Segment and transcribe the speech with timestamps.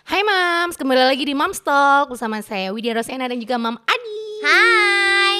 [0.00, 4.20] Hai Mams, kembali lagi di Mams Talk bersama saya Widya Rosena dan juga Mam Adi.
[4.40, 5.36] Hai.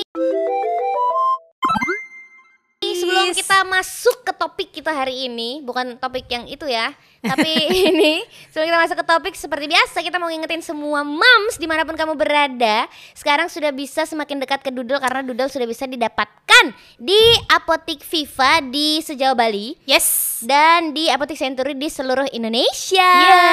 [2.85, 7.53] Sebelum kita masuk ke topik kita hari ini, bukan topik yang itu ya, tapi
[7.89, 11.85] ini sebelum kita masuk ke topik seperti biasa kita mau ngingetin semua moms di mana
[11.85, 16.65] pun kamu berada, sekarang sudah bisa semakin dekat ke Doodle karena Doodle sudah bisa didapatkan
[16.97, 20.41] di apotik Viva di sejauh Bali Yes.
[20.41, 23.05] dan di apotik Century di seluruh Indonesia.
[23.21, 23.45] Iya,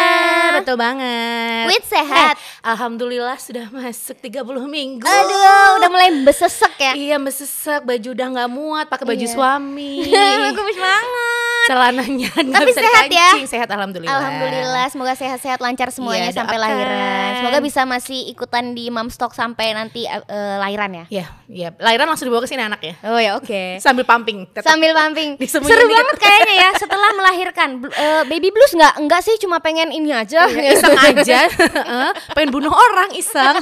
[0.55, 1.68] betul banget.
[1.68, 2.34] With sehat.
[2.34, 5.04] Eh, Alhamdulillah sudah masuk 30 minggu.
[5.04, 6.93] Aduh, udah mulai besesek ya.
[6.93, 9.33] Iya, mesesek, baju udah nggak muat, pakai baju Iya.
[9.33, 10.07] suami.
[10.47, 11.68] Bagus banget.
[11.68, 13.29] Celananya Tapi sehat ya?
[13.57, 14.14] Sehat alhamdulillah.
[14.14, 16.70] Alhamdulillah, semoga sehat-sehat lancar semuanya Iya, sampai doakan.
[16.70, 17.29] lahiran.
[17.42, 20.21] Semoga bisa masih ikutan di Mom Stock sampai nanti eh,
[20.61, 21.06] lahiran ya.
[21.10, 21.70] Iya, iya.
[21.74, 22.93] Lahiran langsung dibawa ke sini anak ya.
[23.02, 23.61] Oh ya, oke.
[23.86, 24.46] Sambil pumping.
[24.46, 24.61] tetap.
[24.64, 25.42] Sambil pumping.
[25.50, 25.89] Seru dikit.
[25.89, 27.70] banget kayaknya ya setelah melahirkan.
[27.82, 28.93] Eh, baby blues nggak?
[29.02, 30.46] Enggak sih, cuma pengen ini aja.
[30.46, 33.58] Iya, iseng aja Heeh, pengen bunuh orang iseng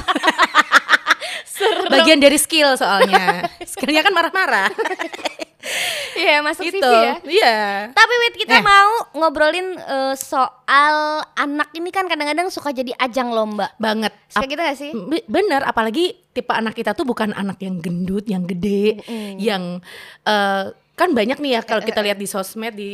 [1.88, 4.68] bagian dari skill soalnya skillnya kan marah-marah
[6.16, 7.14] Iya, masuk gitu CV ya.
[7.22, 7.56] iya
[7.90, 8.62] Tapi Wit kita Eh.
[8.62, 10.96] mau ngobrolin eh, soal
[11.32, 13.68] anak ini kan kadang-kadang suka jadi ajang lomba.
[13.76, 14.90] banget Suka gitu gak sih?
[14.92, 19.00] Be- bener apalagi tipe anak kita tuh bukan anak yang gendut yang gede
[19.36, 19.80] yang
[20.22, 20.64] eh,
[20.96, 22.92] kan banyak nih ya kalau kita lihat di sosmed di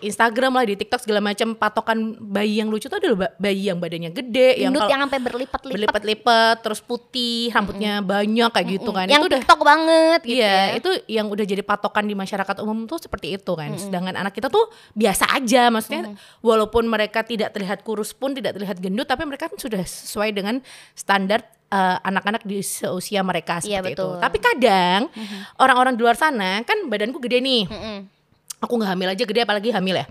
[0.00, 3.76] Instagram lah di TikTok segala macam patokan bayi yang lucu tuh adalah ba- bayi yang
[3.76, 5.74] badannya gede yang kalau yang sampai berlipat-lipat.
[5.76, 10.48] berlipat-lipat terus putih rambutnya banyak kayak gitu kan Yang itu udah TikTok banget gitu Iya,
[10.48, 10.64] ya.
[10.80, 13.68] itu yang udah jadi patokan di masyarakat umum tuh seperti itu kan.
[13.76, 18.80] Sedangkan anak kita tuh biasa aja, maksudnya walaupun mereka tidak terlihat kurus pun tidak terlihat
[18.80, 23.96] gendut, tapi mereka kan sudah sesuai dengan standar eh, anak-anak di seusia mereka Iya, seperti
[23.96, 24.20] betul.
[24.20, 24.22] itu.
[24.22, 25.00] Tapi kadang
[25.56, 27.64] orang-orang di luar sana kan badanku gede nih.
[27.66, 27.98] Mm-mm.
[28.62, 30.06] Aku nggak hamil aja gede, apalagi hamil ya.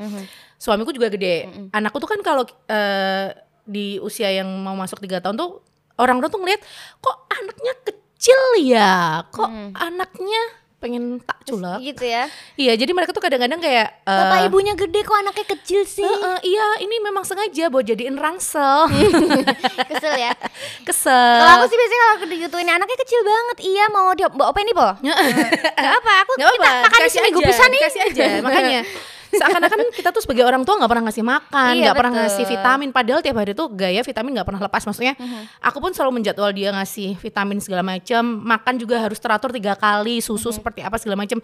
[0.57, 1.47] Suamiku juga gede.
[1.71, 3.31] Anakku tuh kan kalau eh,
[3.63, 5.61] di usia yang mau masuk tiga tahun tuh
[5.95, 6.61] orang-orang tuh ngeliat
[6.97, 10.41] kok anaknya kecil ya, kok anaknya
[10.81, 11.77] pengen tak culek.
[11.85, 12.25] Gitu ya.
[12.55, 16.01] Iya, jadi mereka tuh kadang-kadang kayak eh, Bapak ibunya gede kok anaknya kecil sih.
[16.01, 18.89] "Eh, eh, iya, ini memang sengaja buat jadiin rangsel.
[19.89, 20.33] Kesel ya.
[20.81, 21.37] Kesel.
[21.37, 23.57] Kalau aku sih biasanya kalau digituin anaknya kecil banget.
[23.61, 24.87] Iya mau dia bawa apa ini po?
[24.97, 26.13] Gak apa.
[26.19, 27.71] Aku Nggak kita apa-apa, makan di sini gue bisa nih.
[27.77, 28.23] dikasih aja.
[28.41, 28.79] Makanya
[29.31, 32.23] seakan-akan kita tuh sebagai orang tua nggak pernah ngasih makan, Iya, nggak pernah betul.
[32.27, 32.89] ngasih vitamin.
[32.91, 34.83] Padahal tiap hari tuh gaya vitamin nggak pernah lepas.
[34.83, 35.41] Maksudnya, Mhm.
[35.63, 38.23] aku pun selalu menjadwal dia ngasih vitamin segala macam.
[38.23, 40.55] Makan juga harus teratur tiga kali, susu Mhm.
[40.61, 41.39] seperti apa segala macam.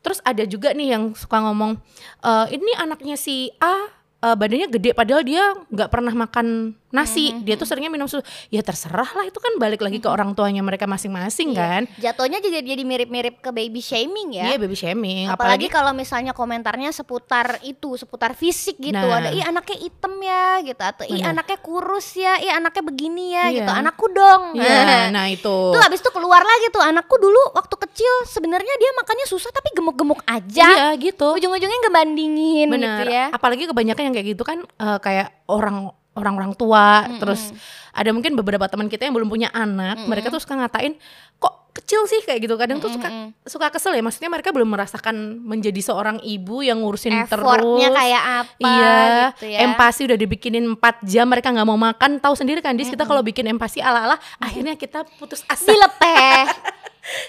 [0.00, 1.76] Terus ada juga nih yang suka ngomong,
[2.24, 6.46] "Eh, ini anaknya si A eh, badannya gede padahal dia nggak pernah makan
[6.90, 10.10] nasi Mhm, dia tuh seringnya minum susu ya terserah lah itu kan balik lagi ke
[10.10, 14.44] orang tuanya mereka masing-masing kan Jatuhnya juga jadi mirip-mirip ke baby shaming ya.
[14.44, 18.98] iya baby shaming Apalagi, kalau misalnya komentarnya seputar itu, seputar fisik gitu.
[18.98, 19.22] Nah.
[19.22, 21.30] Ada ih anaknya hitam ya gitu atau ih Benar.
[21.32, 23.56] anaknya kurus ya, ih anaknya begini ya Iya.
[23.56, 23.70] gitu.
[23.72, 24.42] Anakku dong.
[24.58, 24.82] Iya,
[25.14, 25.56] nah itu.
[25.70, 29.70] Tuh habis itu keluar lagi tuh anakku dulu waktu kecil sebenarnya dia makannya susah tapi
[29.72, 30.66] gemuk-gemuk aja.
[30.66, 31.38] Iya gitu.
[31.38, 32.98] Ujung-ujungnya ngebandingin Bener.
[32.98, 33.30] gitu ya.
[33.30, 37.54] Apalagi kebanyakan yang kayak gitu kan eh, kayak orang orang-orang tua, terus
[37.90, 40.98] ada mungkin beberapa teman kita yang belum punya anak, mereka tuh suka ngatain
[41.38, 42.58] kok kecil sih kayak gitu.
[42.58, 43.08] Kadang tuh suka
[43.46, 44.02] suka kesel ya.
[44.02, 47.96] Maksudnya mereka belum merasakan menjadi seorang ibu yang ngurusin Effortnya terus.
[47.96, 48.98] kayak apa Iya,
[49.32, 49.58] gitu ya.
[49.64, 53.22] empasi udah dibikinin 4 jam mereka nggak mau makan, tahu sendiri kan dis kita kalau
[53.22, 55.62] bikin empasi ala-ala akhirnya kita putus asa.
[55.64, 56.42] dilepeh.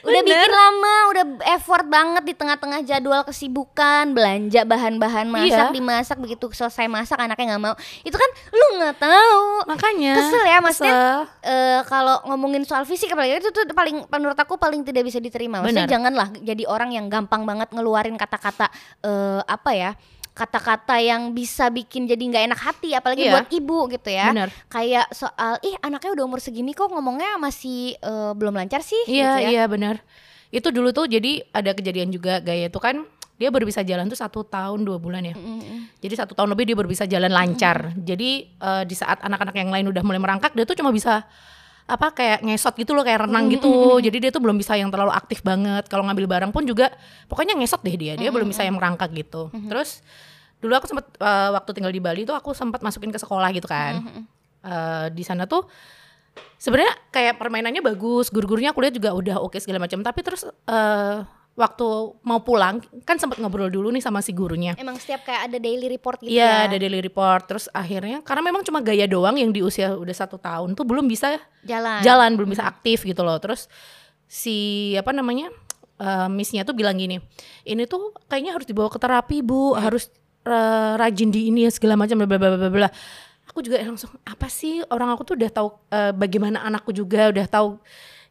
[0.01, 0.37] udah Bener.
[0.37, 5.73] bikin lama, udah effort banget di tengah-tengah jadwal kesibukan, belanja bahan-bahan masak, Iya.
[5.73, 7.75] dimasak begitu selesai masak anaknya nggak mau.
[8.01, 9.43] Itu kan lu nggak tahu.
[9.67, 10.97] Makanya Kesel ya maksudnya
[11.41, 15.61] eh, kalau ngomongin soal fisik apalagi itu tuh paling menurut aku paling tidak bisa diterima.
[15.61, 15.93] Maksudnya Benar.
[15.93, 18.69] janganlah jadi orang yang gampang banget ngeluarin kata-kata
[19.01, 19.91] eh, apa ya?
[20.31, 23.33] Kata-kata yang bisa bikin jadi nggak enak hati apalagi Iya.
[23.35, 24.49] buat ibu gitu ya Benar.
[24.67, 29.37] kayak soal ih anaknya udah umur segini kok ngomongnya masih eh, belum lancar sih Iya
[29.37, 29.49] gitu ya.
[29.49, 29.99] iya benar.
[30.47, 33.03] Itu dulu tuh jadi ada kejadian juga gaya itu kan
[33.35, 35.33] dia baru bisa jalan tuh satu tahun dua bulan ya.
[35.33, 35.97] Mm-mm.
[35.97, 37.91] Jadi satu tahun lebih dia baru bisa jalan lancar.
[37.95, 41.27] Jadi eh, di saat anak-anak yang lain udah mulai merangkak dia tuh cuma bisa
[41.87, 43.99] apa kayak ngesot gitu loh kayak renang gitu.
[43.99, 45.85] Jadi dia tuh belum bisa yang terlalu aktif banget.
[45.89, 46.93] Kalau ngambil barang pun juga
[47.27, 48.13] pokoknya ngesot deh dia.
[48.15, 49.49] Dia belum bisa yang merangkak gitu.
[49.67, 50.01] Terus
[50.61, 53.65] dulu aku sempat eh, waktu tinggal di Bali tuh aku sempat masukin ke sekolah gitu
[53.65, 54.01] kan.
[54.61, 55.65] Eh, di sana tuh
[56.61, 59.99] sebenarnya kayak permainannya bagus, guru-gurunya aku lihat juga udah oke segala macam.
[60.05, 61.17] Tapi terus eh,
[61.61, 61.85] waktu
[62.25, 64.73] mau pulang kan sempat ngobrol dulu nih sama si gurunya.
[64.81, 67.45] emang setiap kayak ada daily report gitu Iya, ya ada daily report.
[67.45, 71.05] Terus akhirnya karena memang cuma gaya doang yang di usia udah satu tahun tuh belum
[71.05, 73.37] bisa jalan jalan, belum bisa aktif gitu loh.
[73.37, 73.69] Terus
[74.25, 75.53] si apa namanya
[76.01, 77.21] eh, missnya tuh bilang gini,
[77.69, 80.09] ini tuh kayaknya harus dibawa ke terapi bu, harus
[80.49, 82.89] eh, rajin di ini ya segala macam bla bla bla bla.
[83.51, 87.43] aku juga langsung apa sih orang aku tuh udah tahu uh, bagaimana anakku juga udah
[87.51, 87.83] tahu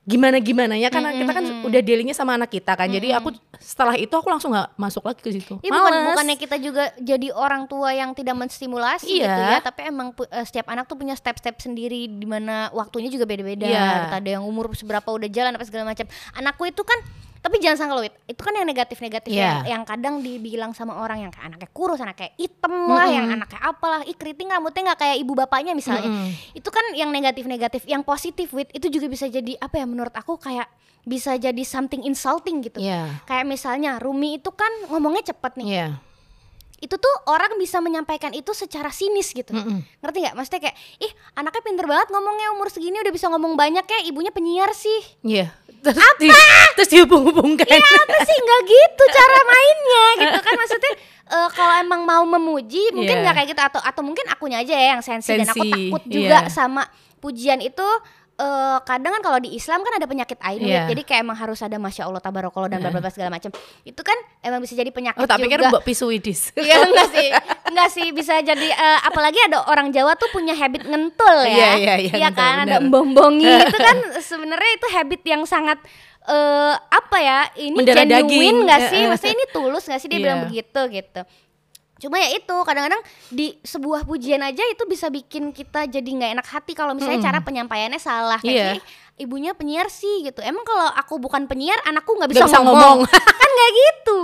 [0.09, 2.89] gimana gimana ya karena kita kan udah dealingnya sama anak kita kan.
[2.89, 5.55] Jadi aku setelah itu aku langsung nggak masuk lagi ke situ.
[5.61, 9.29] Ya, bukan bukannya kita juga jadi orang tua yang tidak menstimulasi iya.
[9.29, 13.29] gitu ya tapi emang uh, setiap anak tuh punya step-step sendiri di mana waktunya juga
[13.29, 13.69] beda-beda.
[13.69, 14.11] Iya.
[14.11, 16.09] ada yang umur seberapa udah jalan apa segala macam.
[16.33, 16.99] Anakku itu kan
[17.41, 19.41] tapi jangan sangka itu kan yang negatif-negatif Iya.
[19.41, 23.61] yang, yang kadang dibilang sama orang yang kayak anaknya kurus, anaknya hitam lah, yang anaknya
[23.65, 26.05] apalah, ih keriting rambutnya nggak kayak ibu bapaknya misalnya.
[26.05, 26.29] Mm-mm.
[26.53, 30.37] Itu kan yang negatif-negatif, yang positif Wit, itu juga bisa jadi apa ya menurut aku
[30.37, 30.69] kayak
[31.09, 32.77] bisa jadi something insulting gitu.
[32.77, 33.25] Iya.
[33.25, 35.67] Kayak misalnya Rumi itu kan ngomongnya cepet nih.
[35.67, 35.89] Iya.
[36.81, 39.53] Itu tuh orang bisa menyampaikan itu secara sinis gitu.
[39.53, 39.85] Mm-mm.
[40.01, 40.35] Ngerti nggak?
[40.37, 44.33] Maksudnya kayak, ih anaknya pinter banget ngomongnya umur segini udah bisa ngomong banyak ya, ibunya
[44.33, 45.01] penyiar sih.
[45.21, 45.53] Iya.
[45.81, 46.29] Terus di,
[46.77, 47.65] terus dihubung-hubungkan.
[47.65, 50.93] Iya apa sih nggak gitu cara mainnya gitu kan maksudnya
[51.31, 53.23] eh, kalau emang mau memuji mungkin Iya.
[53.25, 56.03] nggak kayak gitu atau atau mungkin akunya aja ya yang sensi, dan aku Sensi, takut
[56.05, 56.53] juga iya.
[56.53, 56.83] sama
[57.21, 57.89] pujian itu
[58.41, 60.59] eh, kadang kan kalau di Islam kan ada penyakit ain.
[60.59, 60.89] Iya.
[60.89, 63.53] jadi kayak emang harus ada masya Allah tabarakallah dan bla bla bla segala macam
[63.83, 66.41] itu kan emang bisa jadi penyakit Oh, tak pikir juga Mbak Pisuwidis.
[66.59, 67.29] Iya enggak sih,
[67.67, 71.53] enggak sih bisa jadi eh, apalagi ada orang Jawa tuh punya habit ngentul ya.
[71.53, 72.83] Iya, iya, iya, ngentul, kan ada bener.
[72.83, 75.79] embong-bongi itu kan sebenarnya itu habit yang sangat
[76.23, 77.41] eh apa ya?
[77.55, 79.03] Ini Mendarah genuine enggak sih?
[79.11, 80.23] Maksudnya ini tulus enggak sih dia Iya.
[80.23, 81.21] bilang begitu gitu.
[82.01, 86.47] Cuma ya itu kadang-kadang di sebuah pujian aja itu bisa bikin kita jadi nggak enak
[86.49, 87.29] hati kalau misalnya Mm-mm.
[87.29, 88.81] cara penyampaiannya salah kayak.
[88.81, 88.83] "Ih,
[89.21, 90.41] ibunya penyiar sih gitu.
[90.41, 93.05] Emang kalau aku bukan penyiar anakku nggak bisa, bisa ngomong.
[93.05, 93.21] ngomong.
[93.41, 94.21] kan nggak gitu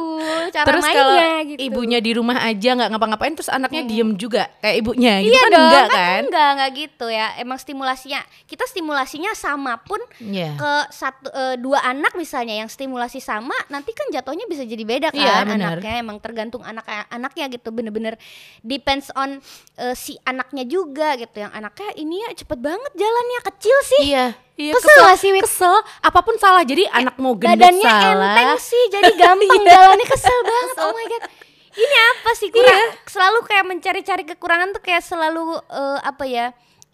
[0.53, 1.61] cara terus kalau mainnya gitu.
[1.67, 5.51] ibunya di rumah aja nggak ngapa-ngapain terus anaknya diem juga kayak ibunya gitu iya kan
[5.51, 6.23] dong, enggak kan kan?
[6.27, 7.27] enggak enggak gitu ya.
[7.37, 10.57] Emang stimulasinya kita stimulasinya sama pun Iya.
[10.57, 15.09] ke satu eh, dua anak misalnya yang stimulasi sama, nanti kan jatuhnya bisa jadi beda
[15.11, 15.77] kan Iya, benar.
[15.79, 15.93] anaknya.
[16.01, 18.15] Emang tergantung anak anaknya gitu, bener-bener
[18.63, 19.39] depends on
[19.77, 21.43] eh, si anaknya juga gitu.
[21.43, 24.05] Yang anaknya ini ya cepet banget jalannya kecil sih.
[24.13, 24.46] Iya.
[24.57, 25.45] Iya, Kesel gak sih, Wit?
[25.45, 26.65] Kesel, apa pun salah.
[26.65, 28.33] Jadi anak mau gendut Badannya salah.
[28.33, 30.77] enteng sih, jadi gampang jalannya kesel banget.
[30.81, 31.23] Oh my god.
[31.77, 32.73] Ini apa sih kurang?
[32.73, 33.05] Iya.
[33.05, 36.47] Selalu kayak mencari-cari kekurangan tuh kayak selalu eh, apa ya?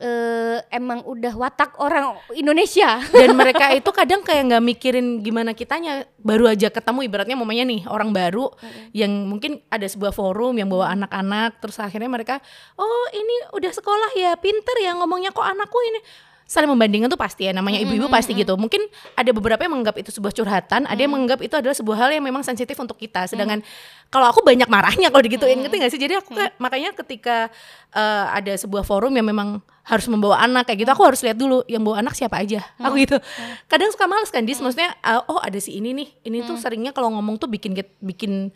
[0.03, 2.99] eh emang udah watak orang Indonesia.
[3.15, 6.11] Dan mereka itu kadang kayak nggak mikirin gimana kitanya.
[6.19, 8.51] Baru aja ketemu ibaratnya mamanya nih orang baru
[8.91, 11.63] yang mungkin ada sebuah forum yang bawa anak-anak.
[11.63, 12.43] Terus akhirnya mereka,
[12.75, 16.03] oh ini udah sekolah ya, pinter ya ngomongnya kok anakku ini.
[16.53, 18.61] Saling membandingkan tuh pasti ya namanya ibu-ibu pasti gitu.
[18.61, 18.85] Mungkin
[19.17, 22.21] ada beberapa yang menganggap itu sebuah curhatan, ada yang menganggap itu adalah sebuah hal yang
[22.21, 23.25] memang sensitif untuk kita.
[23.25, 23.65] Sedangkan
[24.13, 25.97] kalau aku banyak marahnya kalau digituin ngerti gak sih?
[25.97, 27.49] Jadi aku kayak- makanya ketika
[27.97, 31.65] eh, ada sebuah forum yang memang harus membawa anak kayak gitu, aku harus lihat dulu
[31.73, 32.61] yang bawa anak siapa aja.
[32.85, 33.17] Aku gitu.
[33.65, 36.09] Kadang suka males kan, dis maksudnya eh, oh ada si ini nih.
[36.29, 37.73] Ini tuh seringnya kalau ngomong tuh bikin
[38.05, 38.53] bikin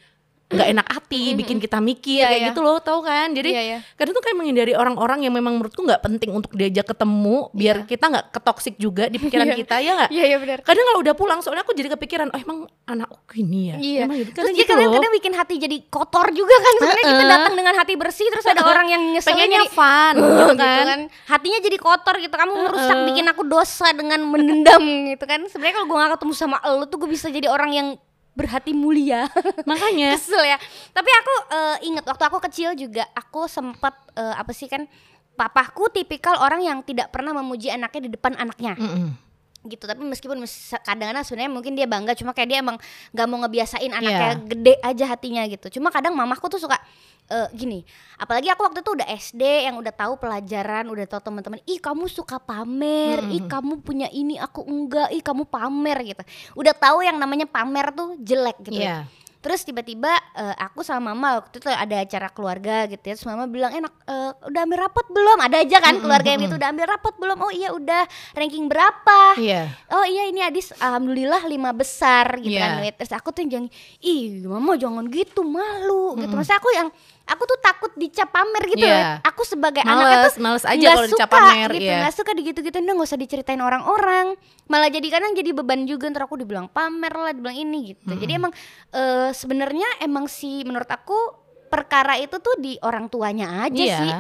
[0.47, 2.49] nggak enak hati, bikin kita mikir Iya, kayak iya.
[2.49, 3.35] gitu loh, tahu kan?
[3.35, 3.79] Jadi Iya, iya.
[3.95, 8.07] kadang tuh kayak menghindari orang-orang yang memang menurutku nggak penting untuk diajak ketemu biar kita
[8.07, 9.57] nggak ketoksik juga di pikiran Iya.
[9.57, 10.59] kita ya nggak Iya iya benar.
[10.63, 14.03] kadang kalau udah pulang soalnya aku jadi kepikiran oh emang anakku gini ya Iya.
[14.07, 14.31] emang gitu.
[14.33, 16.75] Terus kadang gitu loh kadang-kadang bikin hati jadi kotor juga kan.
[16.77, 17.33] Sebenarnya kita Heeh.
[17.33, 20.85] datang dengan hati bersih terus ada orang yang nyeselin pengennya jadi fun gitu gitu kan.
[20.87, 22.31] kan Hatinya jadi kotor gitu.
[22.33, 24.79] Kamu merusak bikin aku dosa dengan mendendam
[25.11, 25.43] gitu kan.
[25.51, 27.89] Sebenarnya kalau gue gak ketemu sama lo tuh gue bisa jadi orang yang
[28.37, 29.27] berhati mulia.
[29.71, 30.61] makanya Kesel ya.
[30.93, 34.85] Tapi aku eh, inget waktu aku kecil juga aku sempat eh, apa sih kan
[35.37, 39.13] papaku tipikal orang yang tidak pernah memuji anaknya di depan anaknya Mm-mm.
[39.67, 39.85] Gitu.
[39.85, 42.77] Tapi meskipun mes- kadang-kadang sebenarnya mungkin dia bangga cuma kayak dia emang
[43.11, 44.47] nggak mau ngebiasain anaknya Iya.
[44.47, 45.67] gede aja hatinya gitu.
[45.77, 46.79] Cuma kadang mamaku tuh suka
[47.27, 47.83] eh, gini
[48.17, 52.07] apalagi aku waktu itu udah SD yang udah tahu pelajaran udah tahu teman-teman ih kamu
[52.07, 56.23] suka pamer ih kamu punya ini aku enggak ih kamu pamer gitu.
[56.55, 59.11] Udah tahu yang namanya pamer tuh jelek gitu ya.
[59.47, 63.15] Terus tiba-tiba eh, aku sama mama waktu itu ada acara keluarga gitu ya.
[63.15, 65.39] Terus mama bilang enak eh, udah ambil rapot belum?
[65.39, 67.39] Ada aja kan keluarga yang itu udah ambil rapot belum?
[67.39, 68.03] Oh iya udah
[68.35, 69.39] ranking berapa?
[69.39, 72.83] iya Oh iya ini Adis alhamdulillah lima besar gitu Iya.
[72.83, 72.99] kan.
[72.99, 73.71] Terus aku tuh yang
[74.03, 76.35] ih mama jangan gitu malu gitu.
[76.35, 76.89] Maksudnya aku yang
[77.27, 78.99] aku tuh takut dicap pamer gitu Iya.
[78.99, 79.11] ya.
[79.27, 82.33] Aku sebagai anaknya males tuh males aja kalau dicap suka pamer gitu iya nggak suka
[82.35, 87.11] digitu-gitu nggak usah diceritain orang-orang malah jadi kadang jadi beban juga ntar aku dibilang pamer
[87.11, 88.55] lah dibilang ini gitu jadi emang
[88.91, 91.15] eh, sebenarnya emang sih menurut aku
[91.69, 93.99] perkara itu tuh di orang tuanya aja iya.
[94.01, 94.13] sih.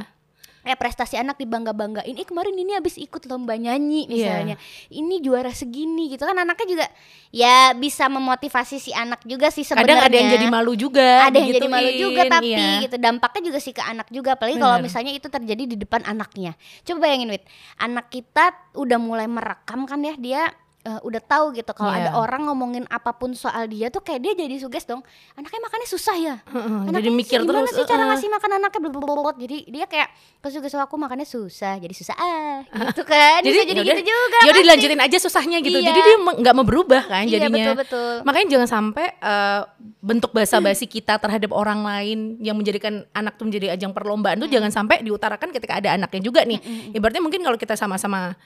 [0.66, 2.11] Kayak prestasi anak dibangga-banggain.
[2.11, 4.11] Eh kemarin ini habis ikut lomba nyanyi Iya.
[4.11, 4.56] misalnya.
[4.90, 6.26] Ini juara segini gitu.
[6.26, 6.87] Kan anaknya juga
[7.30, 11.38] ya bisa memotivasi si anak juga sih sebenarnya kadang ada yang jadi malu juga ada
[11.38, 12.82] yang jadi malu juga tapi iya.
[12.82, 12.99] gitu.
[12.99, 14.35] Dampaknya juga sih ke anak juga.
[14.35, 16.58] Apalagi kalau misalnya itu terjadi di depan anaknya.
[16.82, 17.46] Coba bayangin wit.
[17.78, 20.50] Anak kita udah mulai merekam kan ya dia
[20.87, 21.99] eh, udah tahu gitu kalau Iya.
[22.05, 25.02] ada orang ngomongin apa pun soal dia tuh kayak dia jadi suges dong
[25.35, 28.11] anaknya makannya susah ya Anaknya jadi mikir gimana terus sih cara heeh.
[28.12, 29.33] ngasih makan anaknya blablabla.
[29.37, 33.93] jadi dia kayak kesuges aku makannya susah jadi susah ah gitu kan Bisa jadi yaudah,
[33.93, 34.57] gitu juga pasti.
[34.57, 35.88] dilanjutin aja susahnya gitu Iya.
[35.88, 38.12] jadi dia nggak mau berubah kan Iya, jadinya betul-betul.
[38.23, 39.61] makanya jangan sampai eh,
[40.00, 44.71] bentuk basa-basi kita terhadap orang lain yang menjadikan anak tuh menjadi ajang perlombaan tuh jangan
[44.71, 46.61] sampai diutarakan ketika ada anaknya juga nih
[46.93, 48.37] ibaratnya mungkin kalau kita sama-sama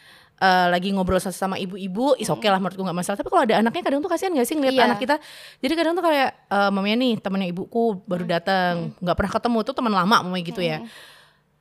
[0.41, 3.17] eh, lagi ngobrol sama ibu-ibu is oke lah menurutku nggak masalah.
[3.21, 4.85] Tapi kalau ada anaknya kadang tuh kasihan gak sih ngeliat Iya.
[4.89, 5.17] anak kita?
[5.61, 9.75] Jadi kadang tuh kayak eh, mamanya nih temennya ibuku baru datang nggak pernah ketemu tuh
[9.77, 10.81] teman lama mamanya gitu ya.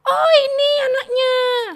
[0.01, 1.33] Oh ini anaknya.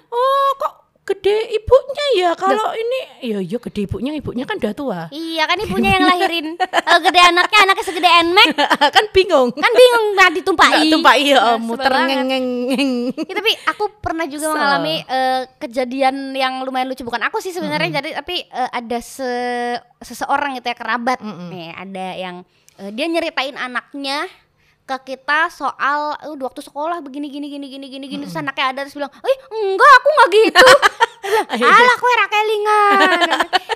[0.10, 3.00] Oh kok gede ibunya ya kalau ini.
[3.20, 4.12] Ya iya gede ibunya.
[4.14, 5.02] Ibunya kan udah tua.
[5.10, 6.56] Iya kan ibunya yang lahirin.
[6.56, 8.48] Kalau gede anaknya anaknya segede enmek
[8.96, 9.52] kan bingung.
[9.52, 10.72] Kan bingung nah ditumpahi.
[10.72, 12.92] Nggak tumpah iya Nah, muter ngeng ngeng ngeng.
[13.20, 14.54] Ya, tapi aku pernah juga Kesel.
[14.54, 17.04] mengalami eh, kejadian yang lumayan lucu.
[17.04, 21.20] Bukan aku sih sebenarnya jadi tapi eh, ada se- seseorang gitu ya kerabat.
[21.22, 22.36] Nih ada yang
[22.80, 24.24] eh, dia nyeritain anaknya
[24.84, 28.24] ke kita soal "Eh, waktu sekolah begini gini gini gini gini gini.
[28.24, 30.66] Terus anaknya ada terus bilang eh enggak aku nggak gitu.
[31.56, 33.00] Alah kue rakelingan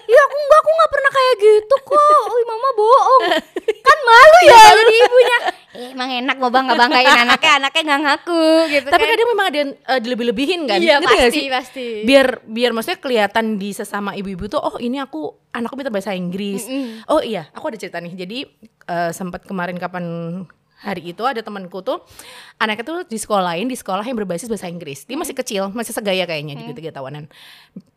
[0.04, 2.24] iya aku enggak aku nggak pernah kayak gitu kok.
[2.28, 3.22] Oh mama bohong.
[3.80, 5.40] Kan malu ya jadi ibunya.
[5.78, 9.14] Eh, emang enak mau bangga banggain anaknya anaknya nggak ngaku gitu tapi kan.
[9.14, 11.46] kadang memang ada yang eh, dilebih-lebihin kan Iya, Ngerti pasti, sih?
[11.54, 11.88] pasti.
[12.02, 16.66] biar biar maksudnya kelihatan di sesama ibu-ibu tuh oh ini aku anakku pintar bahasa Inggris.
[17.06, 18.10] Oh iya aku ada cerita nih.
[18.18, 18.38] Jadi
[18.90, 20.06] eh, sempat kemarin kapan
[20.78, 22.06] hari itu ada temanku tuh
[22.62, 25.10] anaknya tuh di sekolah lain di sekolah yang berbasis bahasa Inggris.
[25.10, 27.30] Dia masih kecil masih segaya kayaknya di tiga tahunan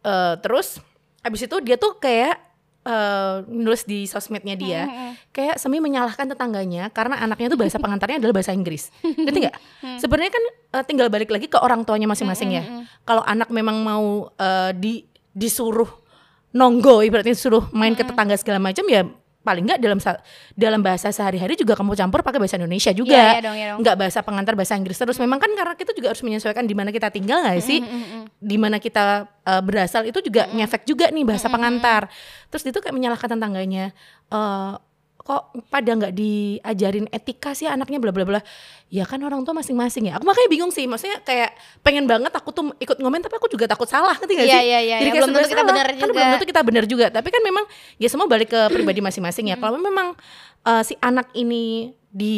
[0.00, 0.80] Eh, terus
[1.20, 2.40] abis itu dia tuh kayak
[2.88, 4.88] eh, nulis di sosmednya dia
[5.36, 8.88] kayak semi menyalahkan tetangganya karena anaknya tuh bahasa pengantarnya adalah bahasa Inggris.
[9.04, 9.56] Ngerti nggak?
[10.02, 10.44] Sebenarnya kan
[10.80, 12.64] eh, tinggal balik lagi ke orang tuanya masing-masing ya.
[13.04, 15.04] kalau anak memang mau eh, di
[15.36, 15.88] disuruh
[16.50, 19.06] nonggo ibaratnya disuruh main ke tetangga segala macam ya
[19.40, 19.98] paling nggak dalam
[20.52, 23.40] dalam bahasa sehari-hari juga kamu campur pakai bahasa Indonesia juga.
[23.40, 23.80] Dong, iya dong.
[23.80, 25.16] nggak bahasa pengantar bahasa Inggris terus.
[25.16, 27.80] Memang kan karena kita juga harus menyesuaikan di mana kita tinggal nggak sih?
[28.36, 32.12] Di mana kita uh, berasal itu juga ngefek juga nih bahasa pengantar.
[32.52, 33.96] Terus dia tuh kayak menyalahkan tetangganya
[34.30, 34.72] eh
[35.30, 38.40] kok pada nggak diajarin etika sih anaknya bla bla bla.
[38.90, 40.18] Ya kan orang tua masing-masing ya.
[40.18, 43.70] Aku makanya bingung sih maksudnya kayak pengen banget aku tuh ikut ngomen tapi aku juga
[43.70, 44.66] takut salah ngerti gak Iya, sih?
[44.66, 45.12] iya, iya, jadi iya.
[45.14, 46.10] kayak Belum tentu kita benar Kan juga.
[46.12, 47.06] belum tentu kita benar juga.
[47.08, 47.64] Tapi kan memang
[47.96, 49.56] ya semua balik ke pribadi masing-masing ya.
[49.56, 50.18] Kalau memang
[50.66, 52.34] eh, si anak ini di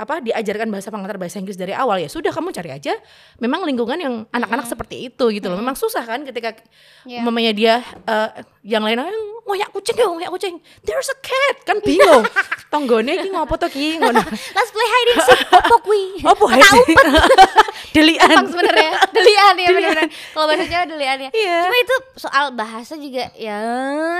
[0.00, 2.96] apa diajarkan bahasa pengantar bahasa Inggris dari awal ya sudah kamu cari aja
[3.36, 5.60] memang lingkungan yang anak-anak seperti itu gitu loh.
[5.60, 6.56] Memang susah kan ketika
[7.04, 7.20] Iya.
[7.20, 8.28] mamanya dia eh,
[8.60, 9.16] yang lain orang
[9.48, 10.54] ngoyak kucing ya ngoyak kucing.
[10.84, 11.56] There's a cat.
[11.64, 12.22] Kan bingung.
[12.72, 13.98] Tonggone iki ngopo to ki?
[13.98, 14.20] Ngono.
[14.56, 15.40] Let's play hide and seek.
[15.48, 17.06] Opo kui opo Kata umpet.
[17.96, 18.20] delian.
[18.30, 18.90] Gampang sebenarnya.
[19.10, 21.30] Delian ya benar kalau bahasa Jawa delian ya.
[21.34, 21.58] Iya.
[21.66, 23.60] cuma itu soal bahasa juga ya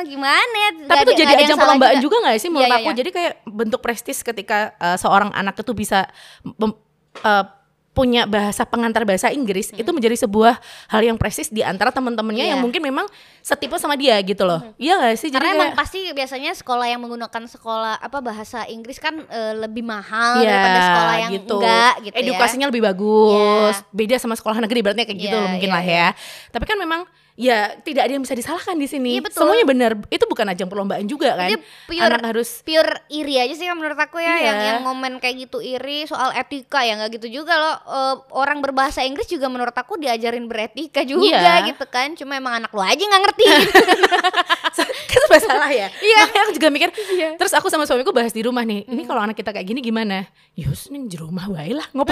[0.03, 0.71] gimana ya?
[0.89, 2.17] Tapi itu jadi ajang perlombaan juga.
[2.21, 2.91] nggak sih menurut Iya, iya, aku?
[2.91, 2.99] iya.
[2.99, 6.11] jadi kayak bentuk prestis ketika uh, seorang anak itu bisa
[7.23, 7.45] uh,
[8.01, 10.57] punya bahasa pengantar bahasa Inggris itu menjadi sebuah
[10.89, 12.57] hal yang prestis di antara teman-temannya Iya.
[12.57, 13.05] yang mungkin memang
[13.39, 16.87] setipe sama dia gitu loh iya gak sih jadi karena emang kayak- pasti biasanya sekolah
[16.87, 21.57] yang menggunakan sekolah apa bahasa Inggris kan eh, lebih mahal Iya, daripada sekolah yang gitu.
[21.57, 22.23] enggak gitu ya.
[22.23, 23.93] Edukasinya lebih bagus, Iya.
[23.93, 26.07] beda sama sekolah negeri berarti kayak gitu Iya, loh mungkin iya, lah ya.
[26.49, 27.01] Tapi kan memang
[27.35, 29.17] ya tidak ada yang bisa disalahkan di sini.
[29.17, 29.45] Iya, betul.
[29.45, 29.91] Semuanya benar.
[30.07, 31.49] Itu bukan ajang perlombaan juga kan.
[31.49, 34.45] Dia pure- Anak harus pure iri aja sih menurut aku ya Iya.
[34.45, 38.59] yang yang ngomen kayak gitu iri soal etika ya nggak gitu juga loh Eh, orang
[38.61, 41.67] berbahasa Inggris juga menurut aku diajarin beretika juga Iya.
[41.67, 43.63] gitu kan cuma emang anak lu aja nggak ngerti kan
[45.11, 45.89] serba salah ya.
[45.93, 46.19] Iya.
[46.25, 46.89] Makanya aku juga mikir.
[47.37, 48.85] Terus aku sama suamiku bahas di rumah nih.
[48.85, 50.27] Ini kalau anak kita kayak gini gimana?
[50.55, 51.87] Yus nih di rumah wae lah.
[51.91, 52.07] Kon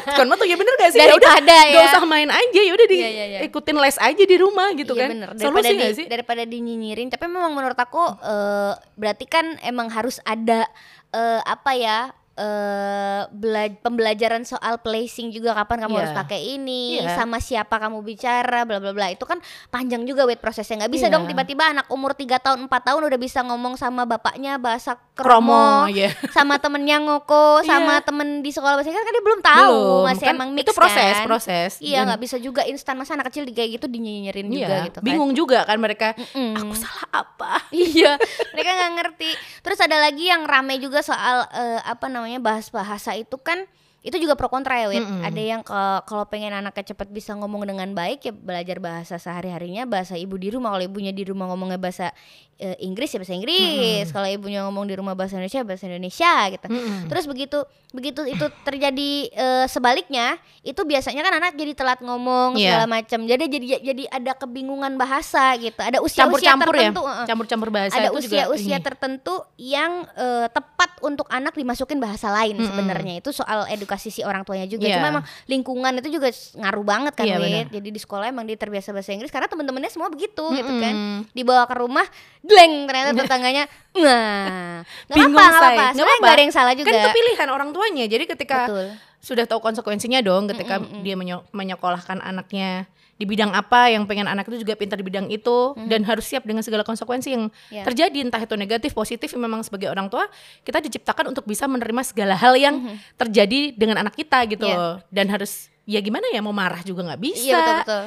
[0.16, 0.98] kon mah tuh ya bener gak sih?
[0.98, 1.86] Ya udah, Gak ya.
[1.86, 3.38] usah main aja ya udah di Iya, iya, iya.
[3.42, 5.10] ikutin les aja di rumah gitu iya kan.
[5.12, 6.06] bener daripada Solusi di, sih?
[6.06, 10.66] daripada dinyinyirin tapi memang menurut aku eh, berarti kan emang harus ada
[11.10, 11.98] eh, apa ya
[12.36, 16.00] eh bela- pembelajaran soal placing juga kapan kamu Iya.
[16.04, 17.16] harus pakai ini Iya.
[17.16, 21.08] sama siapa kamu bicara bla bla bla itu kan panjang juga wait prosesnya nggak bisa
[21.08, 21.16] Iya.
[21.16, 25.48] dong tiba-tiba anak umur 3 tahun 4 tahun udah bisa ngomong sama bapaknya bahasa Kromo,
[25.48, 26.12] kromo iya.
[26.36, 28.04] sama temennya ngoko sama Iya.
[28.04, 30.72] temen di sekolah bahasa Inggris kan dia belum tahu Belum, masih kan emang mix itu
[30.72, 31.24] proses, kan.
[31.24, 31.70] proses.
[31.80, 34.98] iya nggak bisa juga instan masa anak kecil di kayak gitu dinyinyirin juga Iya, gitu
[35.00, 36.12] kan bingung juga kan mereka.
[36.12, 36.60] Mm-mm.
[36.60, 37.64] Aku salah apa?
[37.72, 38.20] iya
[38.52, 39.30] mereka nggak ngerti
[39.60, 43.64] terus ada lagi yang rame juga soal eh, apa namanya bahas bahasa itu kan
[44.06, 45.02] itu juga pro kontra ya Wit.
[45.02, 45.20] Mm-mm.
[45.20, 49.50] ada yang ke- kalau pengen anaknya cepat bisa ngomong dengan baik ya belajar bahasa sehari
[49.50, 52.14] harinya bahasa ibu di rumah kalau ibunya di rumah ngomongnya bahasa
[52.54, 56.66] eh, Inggris ya bahasa Inggris kalau ibunya ngomong di rumah bahasa Indonesia bahasa Indonesia gitu
[56.68, 57.06] Mm-mm.
[57.06, 57.58] terus begitu
[57.90, 62.78] begitu itu terjadi eh, sebaliknya itu biasanya kan anak jadi telat ngomong Iya.
[62.78, 67.68] segala macam jadi jadi jadi ada kebingungan bahasa gitu ada usia-usia campur-campur ya tertentu campur-campur
[67.70, 68.84] bahasa ada itu juga usia-usia ini.
[68.84, 72.68] tertentu yang eh, tepat untuk anak dimasukin bahasa lain Mm-mm.
[72.68, 74.84] sebenarnya itu soal edukasi si orang tuanya juga.
[74.84, 74.96] Iya.
[74.96, 77.66] cuma emang lingkungan itu juga ngaruh banget kan Iya, Wit.
[77.70, 80.94] jadi di sekolah emang dia terbiasa bahasa Inggris karena temen-temennya semua begitu gitu kan.
[81.30, 82.06] Dibawa ke rumah
[82.40, 83.64] gleng ternyata tetangganya.
[83.96, 86.20] Nah nggak apa-apa nggak sebenarnya apa-apa.
[86.20, 86.88] nggak ada yang salah juga.
[86.88, 88.04] kan itu pilihan orang tuanya.
[88.04, 88.86] Jadi ketika betul.
[89.18, 92.84] sudah tahu konsekuensinya dong ketika dia menyo- menyekolahkan anaknya
[93.16, 96.44] di bidang apa yang pengen anak itu juga pintar di bidang itu dan harus siap
[96.44, 97.82] dengan segala konsekuensi yang Iya.
[97.82, 100.28] terjadi entah itu negatif positif memang sebagai orang tua
[100.62, 102.76] kita diciptakan untuk bisa menerima segala hal yang
[103.14, 104.76] terjadi dengan anak kita gitu Iya.
[104.76, 108.04] loh dan harus ya gimana ya mau marah juga nggak bisa Iya betul betul.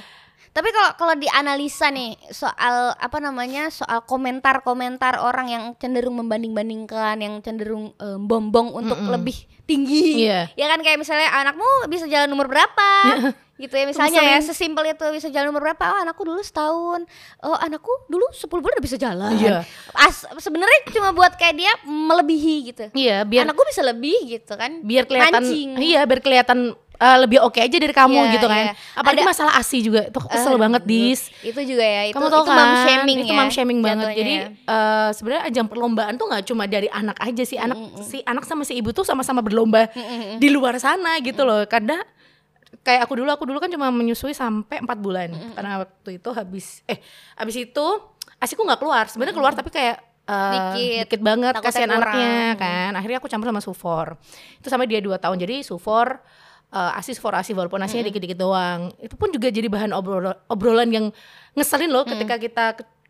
[0.50, 7.38] Tapi kalau kalau dianalisa nih soal apa namanya soal komentar-komentar orang yang cenderung membanding-bandingkan, yang
[7.40, 10.50] cenderung eh, bombong untuk lebih tinggi, Iya.
[10.54, 12.90] ya kan kayak misalnya anakmu bisa jalan umur berapa,
[13.60, 15.84] gitu ya misalnya ya sesimpel itu bisa jalan umur berapa?
[15.86, 17.04] Oh anakku dulu setahun,
[17.42, 19.36] oh anakku dulu 10 bulan udah bisa jalan.
[19.36, 19.68] Iya.
[19.94, 22.86] As sebenarnya cuma buat kayak dia melebihi gitu.
[22.94, 24.80] iya biar Anakku bisa lebih gitu kan?
[24.82, 25.70] biar kelihatan Mancing.
[25.78, 26.60] iya biar kelihatan
[26.96, 28.74] uh, lebih oke aja dari kamu Iya, gitu kan iya.
[28.94, 32.16] apalagi Ada- masalah asi juga itu aku kesel Aduh, banget dis Itu juga ya, itu
[32.16, 33.38] kamu tahu itu kan mom shaming itu ya.
[33.38, 34.34] mom shaming banget jatuhnya jadi
[34.66, 38.64] eh, sebenarnya ajang perlombaan tuh nggak cuma dari anak aja sih anak si anak sama
[38.64, 39.92] si ibu tuh sama-sama berlomba
[40.36, 42.00] di luar sana gitu loh karena
[42.82, 45.30] kayak aku dulu aku dulu kan cuma menyusui sampai empat bulan.
[45.54, 47.00] Karena waktu itu habis eh
[47.34, 47.86] habis itu
[48.38, 49.06] asiku nggak keluar.
[49.06, 51.06] Sebenarnya keluar tapi kayak eh, Dikit.
[51.10, 52.92] dikit banget kasihan anaknya kan.
[52.94, 54.16] Akhirnya aku campur sama sufor.
[54.58, 55.38] Itu sampai dia dua tahun.
[55.38, 56.20] Jadi sufor
[56.70, 58.94] eh, asi sufor asi walaupun asinya dikit-dikit doang.
[58.98, 61.06] Itu pun juga jadi bahan obrolan obrolan yang
[61.54, 62.66] ngeselin loh ketika kita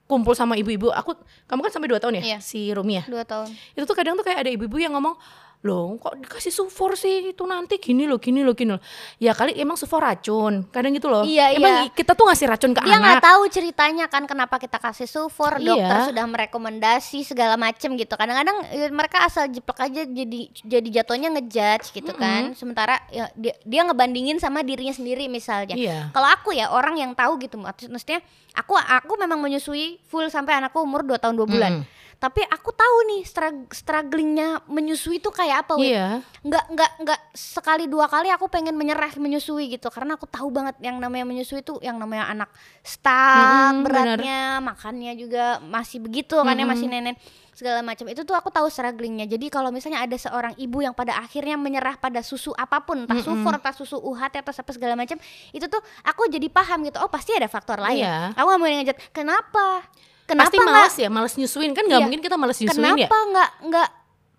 [0.09, 0.89] kumpul sama ibu-ibu.
[0.89, 1.13] Aku
[1.45, 2.39] kamu kan sampai dua tahun ya Iya.
[2.41, 3.03] si Rumi ya?
[3.05, 3.53] Dua tahun.
[3.77, 5.13] itu tuh kadang tuh kayak ada ibu-ibu yang ngomong
[5.59, 8.81] loh kok dikasih sufor sih itu nanti gini loh gini loh gini loh
[9.19, 11.91] ya kali emang sufor racun kadang gitu loh Iya, emang iya.
[11.91, 15.59] kita tuh ngasih racun ke Dia nggak anak tahu ceritanya kan kenapa kita kasih sulfur,
[15.59, 15.67] Iya.
[15.67, 18.15] dokter sudah merekomendasi segala macem gitu.
[18.15, 22.55] Kadang-kadang ya, mereka asal jeplak aja jadi jadi jatuhnya ngejudge gitu kan.
[22.55, 25.75] Sementara ya, dia, dia ngebandingin sama dirinya sendiri misalnya.
[25.75, 26.09] Iya.
[26.09, 28.23] Kalau aku ya orang yang tahu gitu, maksud- maksudnya
[28.55, 31.73] aku aku memang menyusui full sampai anakku umur 2 tahun 2 bulan.
[31.79, 31.85] Mm.
[32.19, 35.95] Tapi aku tahu nih strug- strugglingnya menyusui itu kayak apa, Wit.
[35.95, 36.19] iya.
[36.43, 39.87] Nggak nggak nggak sekali dua kali aku pengen menyerah menyusui gitu.
[39.87, 42.51] Karena aku tahu banget yang namanya menyusui itu yang namanya anak
[42.83, 47.15] stuck Mm-mm, beratnya makannya juga masih begitu kan ya masih nenek
[47.55, 48.03] segala macam.
[48.11, 49.23] Itu tuh aku tahu strugglingnya.
[49.23, 53.19] Jadi kalau misalnya ada seorang ibu yang pada akhirnya menyerah pada susu apa pun entah
[53.19, 55.15] sufor entah susu UHT atau apa segala macam
[55.55, 56.99] itu tuh aku jadi paham gitu.
[56.99, 58.03] Oh pasti ada faktor lain.
[58.03, 58.35] Iya.
[58.35, 59.87] aku nggak mau ngejat kenapa
[60.29, 61.73] kenapa pasti malas ya malas nyusuin.
[61.73, 62.05] Kan nggak Iya.
[62.05, 63.89] mungkin kita malas nyusuin kenapa ya nggak nggak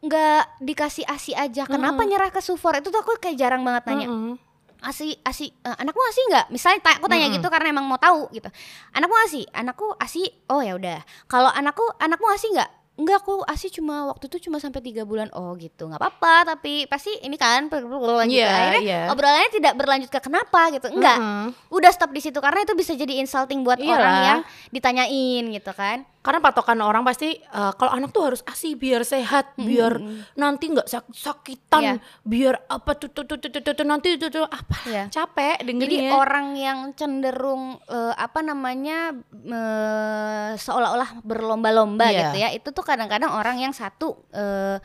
[0.00, 1.66] nggak dikasih asi aja?
[1.66, 2.78] Kenapa nyerah ke sufor?
[2.78, 4.06] Itu tuh aku kayak jarang banget nanya.
[4.08, 4.34] Mm-mm.
[4.80, 6.46] asi asi eh, anakmu asi nggak?
[6.48, 8.48] Misalnya aku tanya gitu karena emang mau tahu gitu.
[8.96, 9.44] Anakmu asi?
[9.52, 10.24] Anakku asi?
[10.48, 11.04] Oh ya udah.
[11.28, 15.32] Kalau anakku anakmu asi nggak Enggak aku asi cuma waktu itu cuma sampai tiga bulan
[15.32, 19.00] oh gitu nggak apa-apa tapi pasti ini kan berlanjut Iya, akhirnya iya.
[19.08, 21.48] obrolannya tidak berlanjut ke kenapa gitu enggak Mm-mm.
[21.70, 23.96] udah stop di situ karena itu bisa jadi insulting buat Iyalah.
[23.96, 24.38] orang yang
[24.70, 29.56] ditanyain gitu kan karena patokan orang pasti eh, kalau anak tuh harus asi biar sehat
[29.56, 29.96] biar
[30.34, 31.94] nanti nggak sak- sakitan Iya.
[32.22, 35.08] biar apa tuh tuh tuh tuh tuh, tuh, nanti tuh, tuh apa Iya.
[35.08, 42.20] capek Jadi dengerinnya orang yang cenderung eh, apa namanya eh, seolah-olah berlomba-lomba Iya.
[42.20, 44.82] gitu ya, itu tuh kadang-kadang orang yang satu eh,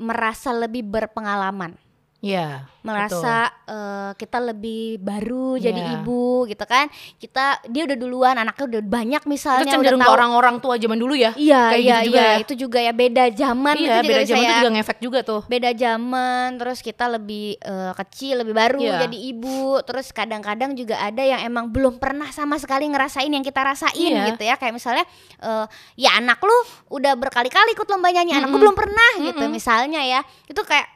[0.00, 1.76] merasa lebih berpengalaman,
[2.22, 5.92] Iya, merasa eh, kita lebih baru jadi Iya.
[5.98, 6.86] ibu gitu kan,
[7.18, 10.14] kita dia udah duluan, anaknya udah banyak itu misalnya udah cenderung tahu.
[10.14, 11.34] orang-orang tua zaman dulu ya?
[11.34, 12.38] Iya, kayak iya, gitu juga iya, ya.
[12.38, 13.74] itu juga ya beda zaman.
[13.74, 14.46] Iya itu beda zaman ya.
[14.46, 15.40] tuh juga ngefek juga tuh.
[15.50, 18.98] Beda zaman terus kita lebih eh, kecil lebih baru Iya.
[19.02, 19.62] jadi ibu.
[19.82, 24.30] Terus kadang-kadang juga ada yang emang belum pernah sama sekali ngerasain yang kita rasain Iya.
[24.30, 24.54] gitu ya.
[24.54, 25.04] Kayak misalnya
[25.42, 25.66] eh,
[25.98, 26.54] ya anak lu
[26.92, 30.22] udah berkali-kali ikut lomba nyanyi anakku belum pernah gitu misalnya ya.
[30.46, 30.86] Itu kayak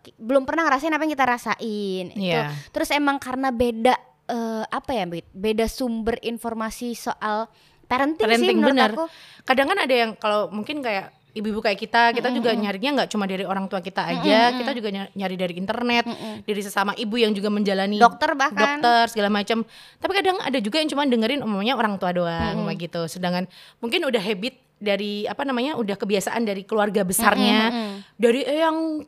[0.00, 2.52] ki- belum pernah ngerasain apa yang kita rasain itu Iya.
[2.68, 7.48] terus emang karena beda eh, apa ya beda sumber informasi soal
[7.86, 8.90] parenting, sih parenting menurut bener.
[8.92, 9.04] aku.
[9.42, 13.24] Kadang kan ada yang kalau mungkin kayak ibu-ibu kayak kita kita juga nyarinya nggak cuma
[13.24, 16.08] dari orang tua kita aja kita juga ny- nyari dari internet
[16.42, 18.80] dari sesama ibu yang juga menjalani dokter bahkan.
[18.80, 19.62] dokter segala macam
[19.96, 23.04] tapi kadang ada juga yang cuma dengerin umumnya orang tua doang kayak gitu.
[23.06, 23.44] Sedangkan
[23.78, 27.70] mungkin udah habit dari apa namanya udah kebiasaan dari keluarga besarnya
[28.16, 29.04] dari yang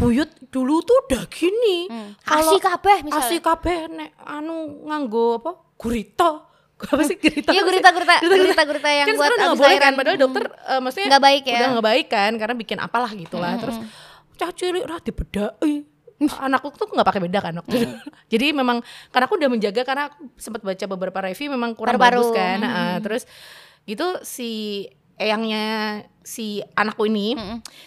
[0.00, 1.86] buyut dulu tuh udah gini.
[1.86, 2.16] Hmm.
[2.24, 3.20] Asi kabeh misalnya.
[3.22, 5.52] Asi kabeh nek anu nganggo apa?
[5.76, 6.48] Gurita.
[6.80, 7.52] Apa sih gurita?
[7.52, 11.42] Iya gurita-gurita gurita-gurita yang kan buat abis boleh kan padahal dokter eh, maksudnya Nggak baik
[11.44, 11.52] ya.
[11.52, 13.76] udah nggak baik kan karena bikin apalah gitu lah terus
[14.34, 15.84] cah cilik ra dibedai
[16.48, 17.96] anakku tuh nggak pakai beda kan waktu itu.
[18.32, 22.16] jadi memang karena aku udah menjaga karena aku sempat baca beberapa review memang kurang Paru-paru.
[22.16, 23.22] bagus kan Nah, terus
[23.84, 24.84] gitu si
[25.20, 25.64] eyangnya
[26.24, 27.36] si anakku ini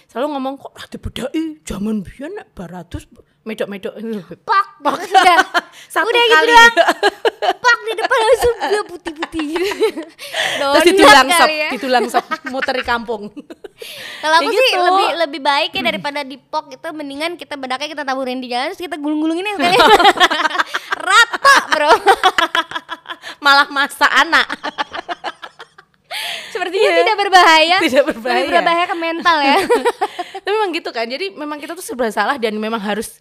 [0.06, 3.10] selalu ngomong kok ra dibedai zaman biyen nek baratus
[3.44, 3.92] medok-medok
[4.48, 5.36] Pak, sudah.
[5.94, 6.76] satu Udah gitu kali doang.
[7.60, 9.68] Pak di depan langsung dia putih-putih gitu.
[10.64, 11.70] terus ditulang sop ya.
[11.76, 13.28] ditulang sop muter di kampung
[14.24, 14.86] Kalau aku Kayak sih gitu.
[14.88, 18.72] lebih lebih baik ya daripada di pok itu mendingan kita bedaknya kita taburin di jalan
[18.72, 19.78] terus kita gulung-gulungin ya sekali.
[21.04, 21.92] Rata, Bro.
[23.44, 24.48] malah masa anak
[26.50, 26.98] Sepertinya Iya.
[27.02, 27.78] tidak berbahaya.
[27.80, 28.38] Tidak berbahaya.
[28.40, 29.58] Lebih berbahaya ke mental ya.
[30.44, 31.06] Tapi memang gitu kan.
[31.06, 33.18] Jadi memang kita tuh serba salah dan memang harus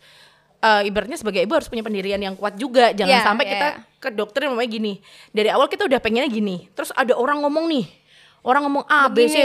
[0.59, 2.91] eh, ibaratnya sebagai ibu harus punya pendirian yang kuat juga.
[2.91, 4.93] Jangan Iya, sampai iya, kita ke dokter yang namanya gini.
[5.29, 6.71] Dari awal kita udah pengennya gini.
[6.71, 7.87] Terus ada orang ngomong nih.
[8.43, 9.38] Orang ngomong A, B, C.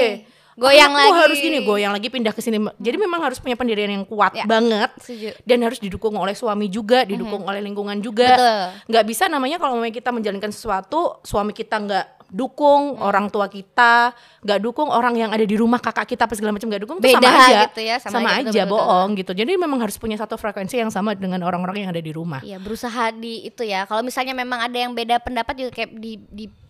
[0.58, 1.22] Goyang Anakku lagi.
[1.22, 2.58] harus gini, goyang lagi pindah ke sini.
[2.76, 4.90] Jadi memang harus punya pendirian yang kuat Ya, banget.
[4.98, 5.38] setuju.
[5.46, 8.26] Dan harus didukung oleh suami juga, didukung oleh lingkungan juga.
[8.34, 8.62] Betul.
[8.90, 14.12] Nggak bisa namanya kalau kita menjalankan sesuatu, suami kita nggak dukung, orang tua kita
[14.44, 17.08] nggak dukung, orang yang ada di rumah kakak kita apa segala macam nggak dukung, itu
[17.12, 19.32] Beda sama aja, gitu ya, sama sama, aja, aja, betul, betul, bohong gitu.
[19.36, 22.44] Jadi memang harus punya satu frekuensi yang sama dengan orang-orang yang ada di rumah.
[22.44, 23.88] Iya berusaha di itu ya.
[23.88, 26.20] Kalau misalnya memang ada yang beda pendapat juga kayak di,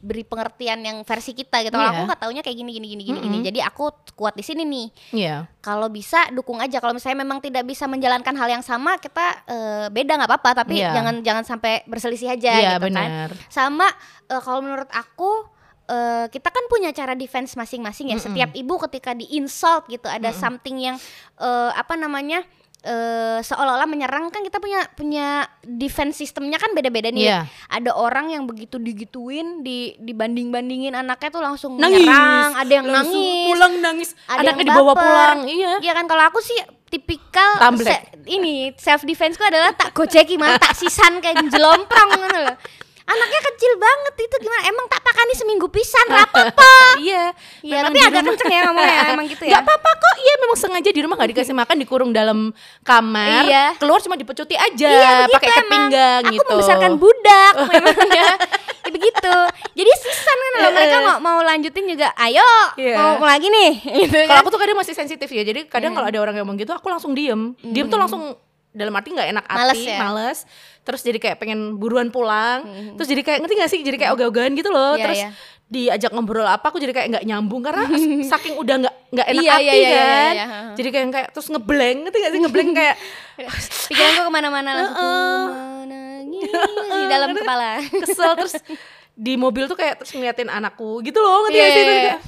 [0.08, 1.76] diberi pengertian yang versi kita gitu.
[1.76, 2.00] Kalau Iya.
[2.00, 3.38] aku nggak taunya kayak gini gini gini gini gini.
[3.44, 4.88] Jadi aku kuat di sini nih.
[5.12, 5.36] Iya.
[5.60, 6.80] Kalau bisa dukung aja.
[6.80, 10.64] Kalau misalnya memang tidak bisa menjalankan hal yang sama, kita eh, beda nggak apa-apa.
[10.64, 10.96] Tapi Iya.
[10.96, 13.36] jangan jangan sampai berselisih aja Iya, gitu benar.
[13.36, 13.52] kan.
[13.52, 13.88] Sama
[14.26, 15.52] eh, kalau menurut aku
[15.86, 18.18] eh, kita kan punya cara defense masing-masing ya.
[18.18, 20.96] Setiap ibu ketika di insult gitu ada something yang
[21.38, 22.48] eh, apa namanya
[22.80, 25.28] eh, seolah-olah menyerang kan kita punya punya
[25.62, 27.26] defense sistemnya kan beda-beda nih.
[27.26, 27.40] Iya.
[27.68, 32.02] Ada orang yang begitu digituin di dibanding-bandingin anaknya tuh langsung Nangis.
[32.02, 33.46] menyerang, ada yang Langsung nangis.
[33.46, 35.02] pulang nangis, ada anaknya yang dibawa baper.
[35.02, 35.40] pulang.
[35.46, 35.72] Iya.
[35.80, 40.56] Iya kan kalau aku sih tipikal se- ini self defense ku adalah tak gojeki malah
[40.56, 42.56] tak sisan kayak jelomprong loh.
[43.08, 44.62] Anaknya kecil banget itu gimana?
[44.66, 47.00] Emang tak pakani seminggu pisan apa-apa.
[47.00, 47.32] Iya.
[47.62, 49.52] Iya, memang tapi agak kenceng ya ngomongnya emang gitu ya.
[49.54, 50.16] Gak apa-apa kok.
[50.18, 52.52] Iya memang sengaja di rumah gak dikasih makan dikurung dalam
[52.84, 53.44] kamar.
[53.44, 53.66] Iya.
[53.78, 55.60] Keluar cuma dipecuti aja Iya, pakai emang.
[55.64, 56.50] kepinggang Aku gitu.
[56.52, 58.30] membesarkan budak memang ya.
[58.84, 59.36] Ya begitu.
[59.74, 62.44] Jadi sisan kan loh mereka mau mau lanjutin juga ayo
[62.76, 62.96] Iya.
[62.98, 63.72] mau, lagi nih
[64.04, 64.44] gitu Kalau kan.
[64.44, 65.44] aku tuh kadang masih sensitif ya.
[65.44, 67.56] Jadi kadang kalau ada orang yang ngomong gitu aku langsung diem.
[67.62, 68.36] Diem tuh langsung
[68.70, 69.98] dalam arti nggak enak hati, Males ya?
[69.98, 70.40] males.
[70.88, 72.64] Terus jadi kayak pengen buruan pulang.
[72.96, 73.80] Terus jadi kayak ngerti gak sih?
[73.82, 74.96] Jadi kayak ogah-ogahan gitu loh.
[74.96, 75.30] Iya, Terus iya.
[75.68, 77.84] diajak ngobrol apa aku jadi kayak nggak nyambung karena
[78.32, 80.08] saking udah nggak nggak enak Iya, hati iya, iya, iya, kan.
[80.08, 80.46] iya, iya.
[80.74, 82.40] Jadi kayak kayak terus ngeblank ngerti gak sih?
[82.40, 82.96] Ngeblank kayak
[83.92, 85.04] Pikiranku ke mana-mana langsung
[85.84, 86.52] menangis
[86.90, 87.70] di dalam kepala.
[87.84, 88.56] kesel terus
[89.18, 91.76] di mobil tuh kayak terus ngeliatin anakku gitu loh ngerti Iya, gak sih?
[91.76, 92.06] iya, Terus iya.
[92.08, 92.20] kayak,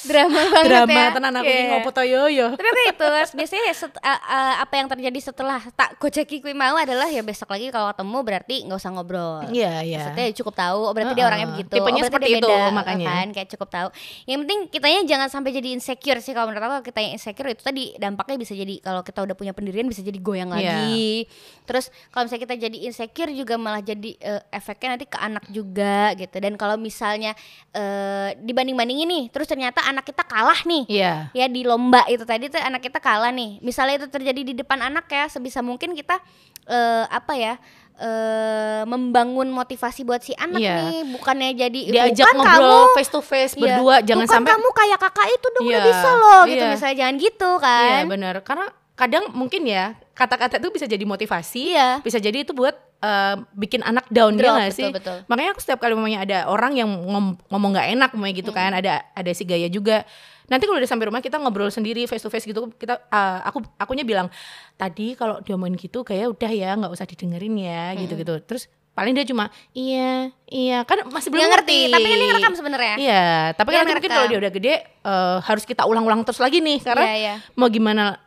[0.00, 1.08] Drama banget drama ya.
[1.10, 2.46] tenan aku ini ngopo to yo yo.
[2.54, 6.78] Tapi oke itu biasanya set- a- a- apa yang terjadi setelah tak gojeki kui mau
[6.78, 9.42] adalah ya besok lagi kalau ketemu berarti nggak usah ngobrol.
[9.48, 9.98] Iya iya.
[9.98, 11.28] Maksudnya ya cukup tahu, oh berarti dia Heeh.
[11.28, 11.72] orangnya begitu.
[11.72, 13.06] Tipenya oh, seperti dia itu, beda, makanya.
[13.08, 13.88] Kan kayak cukup tahu.
[14.24, 17.48] Yang penting kitanya jangan sampai jadi insecure sih kalau menurut aku kalau kita yang insecure
[17.48, 20.54] itu tadi dampaknya bisa jadi kalau kita udah punya pendirian bisa jadi goyang Iya.
[20.78, 21.26] lagi.
[21.64, 26.14] Terus kalau misalnya kita jadi insecure juga malah jadi eh, efeknya nanti ke anak juga
[26.14, 26.36] gitu.
[26.38, 27.34] Dan kalau misalnya
[27.72, 31.12] eh, dibanding-bandingin nih, terus ternyata anak kita kalah nih Iya.
[31.32, 34.78] ya di lomba itu tadi tuh anak kita kalah nih misalnya itu terjadi di depan
[34.78, 36.20] anak ya sebisa mungkin kita
[36.64, 37.54] eh, apa ya
[37.96, 40.74] eh, membangun motivasi buat si anak Iya.
[40.78, 44.52] nih bukannya jadi Diajak "Bukan ngobrol kamu face to face Iya, berdua jangan bukan sampai
[44.52, 46.70] kamu kayak kakak itu dong udah Iya, bisa loh gitu iya.
[46.70, 51.62] misalnya jangan gitu Iya kan benar karena kadang mungkin ya kata-kata itu bisa jadi motivasi
[51.72, 51.88] Iya.
[52.00, 54.90] bisa jadi itu buat eh, bikin anak down dia Drop, nggak sih?
[54.90, 55.22] betul.
[55.24, 58.70] makanya aku setiap kali mamanya ada orang yang ngom- ngomong nggak enak mamanya gitu kan
[58.72, 60.02] ada ada si gaya juga.
[60.46, 63.60] Nanti kalau udah sampai rumah kita ngobrol sendiri face to face gitu kita eh, aku
[63.76, 64.32] akunya bilang
[64.74, 68.64] tadi kalau dia main gitu kayak udah ya nggak usah didengerin ya gitu gitu terus
[68.90, 72.94] paling dia cuma iya iya kan masih belum Dia ngerti, tapi kan dia ngerekam sebenarnya.
[72.98, 76.58] Iya, tapi Dia kan mungkin kalau dia udah gede eh, harus kita ulang-ulang terus lagi
[76.58, 77.34] nih karena Iya, iya.
[77.54, 78.18] mau gimana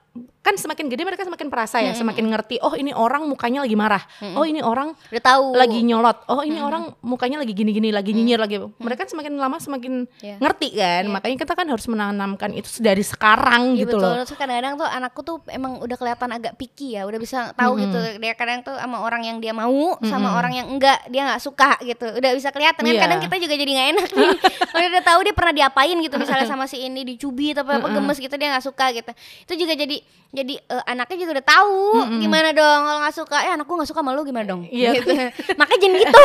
[0.42, 2.58] kan semakin gede mereka semakin perasa ya, semakin ngerti.
[2.66, 4.02] Oh ini orang mukanya lagi marah.
[4.34, 6.18] Oh ini orang udah tahu lagi nyolot.
[6.34, 8.58] Oh ini orang mukanya lagi gini-gini, lagi nyinyir lagi.
[8.58, 10.42] Mereka semakin lama semakin Iya.
[10.42, 11.04] ngerti kan.
[11.14, 14.10] Makanya kita kan harus menanamkan itu dari sekarang Iya gitu betul.
[14.18, 14.26] loh.
[14.26, 18.00] Terus kadang-kadang tuh anakku tuh emang udah kelihatan agak picky ya, udah bisa tahu gitu.
[18.18, 21.78] Dia kadang tuh sama orang yang dia mau, sama orang yang enggak dia nggak suka
[21.86, 22.18] gitu.
[22.18, 22.90] Udah bisa kelihatan kan.
[22.90, 23.02] Iya.
[23.06, 24.30] Kadang kita juga jadi nggak enak nih.
[24.74, 27.88] Kalau udah tahu dia pernah diapain gitu, misalnya sama si ini dicubit atau apa, apa
[27.94, 29.12] gemes gitu dia nggak suka gitu.
[29.46, 31.80] Itu juga jadi jadi eh, anaknya juga udah tahu
[32.24, 33.38] gimana dong kalau nggak suka.
[33.44, 34.64] Eh anakku nggak suka sama lu gimana dong?
[34.72, 34.96] Iya.
[34.96, 35.12] gitu.
[35.60, 36.22] makanya jangan gitu.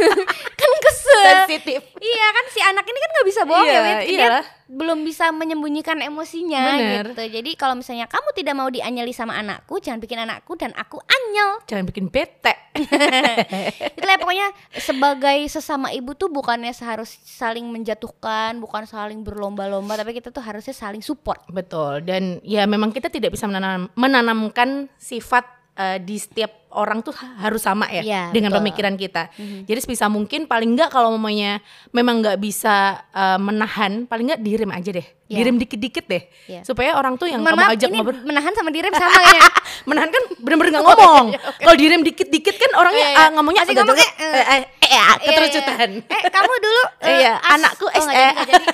[0.60, 1.22] Kan kesel.
[1.46, 1.80] Sensitif.
[2.02, 4.38] Iya kan si anak ini kan nggak bisa bohong ya Iya, dia.
[4.66, 7.04] Belum bisa menyembunyikan emosinya Bener.
[7.14, 10.98] gitu jadi kalau misalnya kamu tidak mau dianyali sama anakku jangan bikin anakku dan aku
[11.06, 12.66] anyel jangan bikin bete
[13.96, 20.16] Itulah ya, pokoknya sebagai sesama ibu tuh bukannya seharus saling menjatuhkan, bukan saling berlomba-lomba, tapi
[20.16, 21.40] kita tuh harusnya saling support.
[21.48, 25.44] Betul dan ya memang kita tidak bisa menanam, menanamkan sifat
[25.76, 28.60] eh, di setiap orang tuh ha- harus sama ya Iya, dengan betul.
[28.60, 29.30] pemikiran kita.
[29.62, 32.74] Jadi sebisa mungkin paling enggak kalau mamanya memang nggak bisa
[33.08, 35.06] eh, menahan, paling enggak direm aja deh.
[35.26, 35.36] Iya.
[35.36, 36.22] Direm dikit-dikit deh.
[36.46, 36.60] Iya.
[36.62, 39.42] Supaya orang tuh yang Mohon kamu maaf, ajak ini ngobrol menahan sama direm sama ya.
[39.84, 41.26] menahan kan bener-bener nggak ngomong.
[41.58, 43.18] Kalau direm dikit-dikit kan orangnya Iya, iya.
[43.18, 45.90] ah, ngomongnya Masih agak- ngomong kayak, eh, eh, eh, eh, keterucutan.
[45.92, 46.18] Iya, iya.
[46.18, 48.64] Eh, kamu dulu eh, Iya, anakku oh, nggak jadi, nggak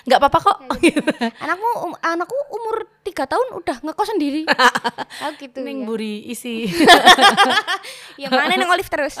[0.00, 0.56] nggak apa-apa kok.
[0.80, 1.02] Gitu.
[1.36, 4.42] Anakmu um- anakku umur tiga tahun udah ngekos sendiri.
[5.20, 5.58] oh gitu.
[5.60, 5.86] Neng ya.
[5.86, 6.64] buri isi.
[8.20, 9.16] Ya mana neng olive terus.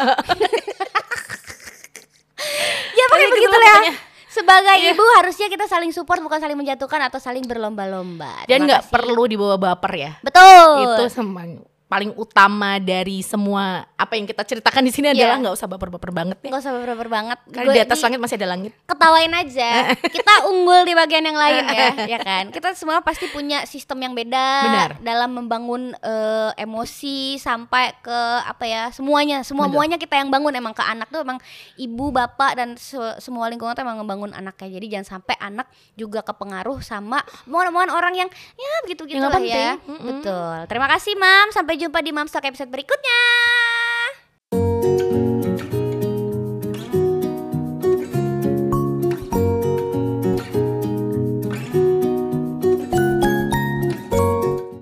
[2.98, 3.94] ya pokoknya gitu begitu lah ya.
[4.30, 8.46] Sebagai ibu harusnya kita saling support bukan saling menjatuhkan atau saling berlomba-lomba.
[8.46, 10.12] Dan nggak perlu dibawa baper ya.
[10.22, 10.86] Betul.
[10.86, 15.26] Itu sem- paling utama dari semua apa yang kita ceritakan di sini Iya.
[15.26, 16.48] adalah nggak usah baper-baper banget ya.
[16.48, 17.38] Nggak usah baper banget.
[17.48, 18.72] Karena di atas di- langit masih ada langit.
[18.84, 19.70] ketawain aja.
[20.14, 22.44] Kita unggul di bagian yang lain ya, ya kan.
[22.48, 24.90] Kita semua pasti punya sistem yang beda Benar.
[25.00, 29.74] dalam membangun eh, emosi sampai ke apa ya semuanya, semua Betul.
[29.74, 31.42] muanya kita yang bangun emang ke anak tuh emang
[31.74, 34.70] ibu bapak dan se- semua lingkungan tuh emang ngebangun anaknya.
[34.70, 39.34] Jadi jangan sampai anak juga kepengaruh sama omongan-omongan orang yang ya begitu-gitu lah ya.
[39.34, 39.74] penting.
[39.90, 40.06] Mm-mm.
[40.14, 40.56] Betul.
[40.66, 41.48] Terima kasih Mam.
[41.50, 43.69] Sampai jumpa di Mam Talk episode berikutnya.